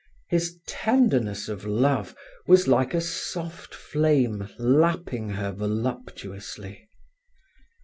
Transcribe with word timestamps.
His 0.31 0.57
tenderness 0.65 1.47
of 1.47 1.63
love 1.63 2.15
was 2.47 2.67
like 2.67 2.95
a 2.95 2.99
soft 3.01 3.75
flame 3.75 4.49
lapping 4.57 5.29
her 5.29 5.51
voluptuously. 5.51 6.89